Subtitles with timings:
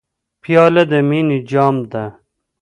[0.41, 2.03] پیاله د مینې جام ده.